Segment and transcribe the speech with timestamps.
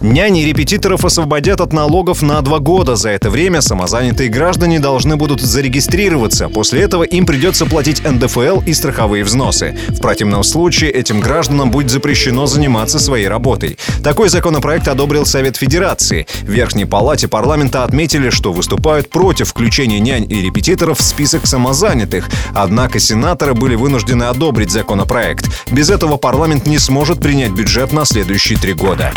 [0.00, 2.96] Няни репетиторов освободят от налогов на два года.
[2.96, 6.50] За это время самозанятые граждане должны будут зарегистрироваться.
[6.50, 9.76] После этого им придется платить НДФЛ и страховые взносы.
[9.88, 13.78] В противном случае этим гражданам будет запрещено заниматься своей работой.
[14.04, 16.26] Такой законопроект одобрил Совет Федерации.
[16.42, 22.28] В Верхней Палате парламента отметили, что выступают против включения нянь и репетиторов в список самозанятых.
[22.54, 25.46] Однако сенаторы были вынуждены одобрить законопроект.
[25.70, 29.12] Без этого парламент не сможет принять бюджет на следующие три года.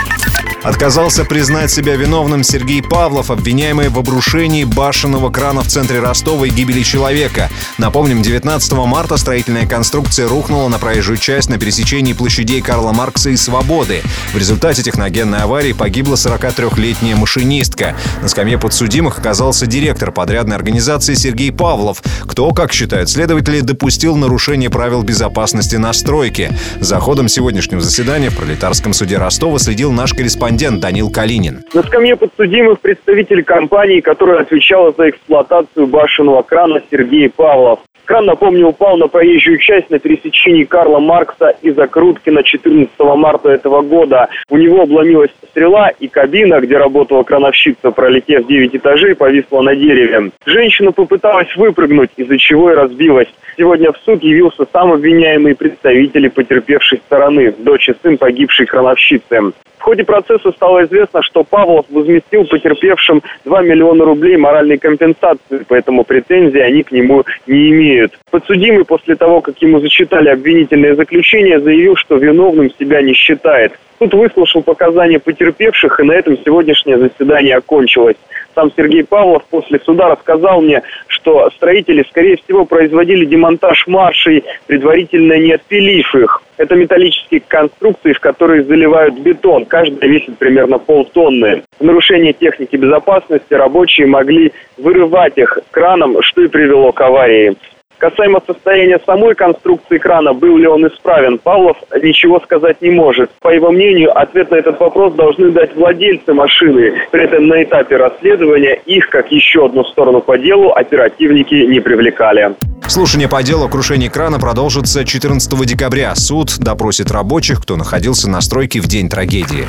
[0.61, 6.49] Отказался признать себя виновным Сергей Павлов, обвиняемый в обрушении башенного крана в центре Ростова и
[6.49, 7.49] гибели человека.
[7.77, 13.37] Напомним, 19 марта строительная конструкция рухнула на проезжую часть на пересечении площадей Карла Маркса и
[13.37, 14.01] Свободы.
[14.33, 17.95] В результате техногенной аварии погибла 43-летняя машинистка.
[18.21, 22.03] На скамье подсудимых оказался директор подрядной организации Сергей Павлов.
[22.27, 26.51] Кто, как считают следователи, допустил нарушение правил безопасности на стройке.
[26.81, 31.63] За ходом сегодняшнего заседания в пролетарском суде Ростова следил наш корреспондент корреспондент Данил Калинин.
[31.73, 37.79] На скамье подсудимых представитель компании, которая отвечала за эксплуатацию башенного крана Сергей Павлов.
[38.05, 43.83] Кран, напомню, упал на проезжую часть на пересечении Карла Маркса и Закруткина 14 марта этого
[43.83, 44.29] года.
[44.49, 50.31] У него обломилась стрела и кабина, где работала крановщица, пролетев 9 этажей, повисла на дереве.
[50.47, 53.27] Женщина попыталась выпрыгнуть, из-за чего и разбилась.
[53.59, 59.51] Сегодня в суд явился сам обвиняемый представитель потерпевшей стороны, дочь и сын погибшей крановщицы.
[59.77, 66.05] В ходе процесса стало известно, что Павлов возместил потерпевшим 2 миллиона рублей моральной компенсации, поэтому
[66.05, 68.17] претензий они к нему не имеют.
[68.31, 73.73] Подсудимый после того, как ему зачитали обвинительное заключение, заявил, что виновным себя не считает.
[73.99, 78.15] Суд выслушал показания потерпевших, и на этом сегодняшнее заседание окончилось.
[78.55, 85.37] Сам Сергей Павлов после суда рассказал мне, что строители, скорее всего, производили демонтаж маршей, предварительно
[85.37, 86.41] не отпилив их.
[86.55, 89.65] Это металлические конструкции, в которые заливают бетон.
[89.65, 91.63] Каждая весит примерно полтонны.
[91.79, 97.55] В нарушение техники безопасности рабочие могли вырывать их краном, что и привело к аварии.
[97.99, 103.29] Касаемо состояния самой конструкции крана, был ли он исправен, Павлов ничего сказать не может.
[103.41, 106.93] По его мнению, ответ на этот вопрос должны дать владельцы машины.
[107.11, 112.55] При этом на этапе расследования их, как еще одну сторону по делу, оперативники не привлекали.
[112.87, 116.15] Слушание по делу о крушении крана продолжится 14 декабря.
[116.15, 119.67] Суд допросит рабочих, кто находился на стройке в день трагедии.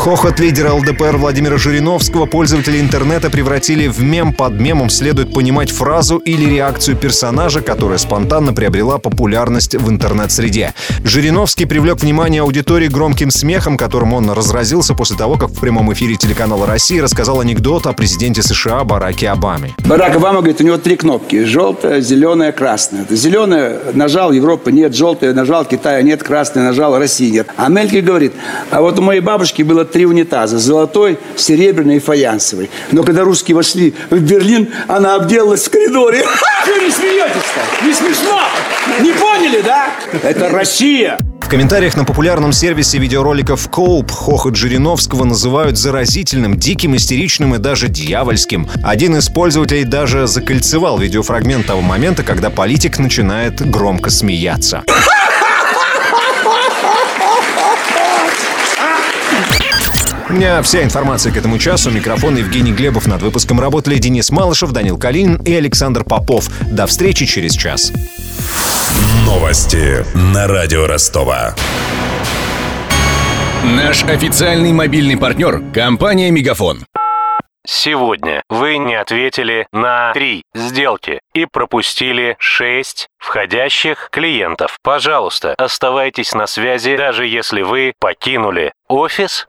[0.00, 4.32] Хохот лидера ЛДПР Владимира Жириновского пользователи интернета превратили в мем.
[4.32, 10.72] Под мемом следует понимать фразу или реакцию персонажа, которая спонтанно приобрела популярность в интернет-среде.
[11.04, 16.16] Жириновский привлек внимание аудитории громким смехом, которым он разразился после того, как в прямом эфире
[16.16, 19.74] телеканала «Россия» рассказал анекдот о президенте США Бараке Обаме.
[19.84, 21.44] Барак Обама говорит, у него три кнопки.
[21.44, 23.04] Желтая, зеленая, красная.
[23.10, 24.94] Зеленая нажал, Европы нет.
[24.94, 26.22] Желтая нажал, Китая нет.
[26.22, 27.48] Красная нажал, России нет.
[27.58, 28.32] А Мельки говорит,
[28.70, 30.58] а вот у моей бабушки было три унитаза.
[30.58, 32.70] Золотой, серебряный и фаянсовый.
[32.92, 36.24] Но когда русские вошли в Берлин, она обделалась в коридоре.
[36.66, 37.86] Вы не смеетесь-то?
[37.86, 38.40] Не смешно?
[39.00, 39.90] Не поняли, да?
[40.22, 41.18] Это Россия.
[41.40, 47.88] В комментариях на популярном сервисе видеороликов Коуп хохот Жириновского называют заразительным, диким, истеричным и даже
[47.88, 48.68] дьявольским.
[48.84, 54.84] Один из пользователей даже закольцевал видеофрагмент того момента, когда политик начинает громко смеяться.
[60.30, 61.90] У меня вся информация к этому часу.
[61.90, 63.08] Микрофон Евгений Глебов.
[63.08, 66.48] Над выпуском работали Денис Малышев, Данил Калинин и Александр Попов.
[66.70, 67.92] До встречи через час.
[69.26, 71.56] Новости на радио Ростова.
[73.64, 76.86] Наш официальный мобильный партнер– компания «Мегафон».
[77.66, 84.78] Сегодня вы не ответили на три сделки и пропустили шесть входящих клиентов.
[84.82, 89.48] Пожалуйста, оставайтесь на связи, даже если вы покинули офис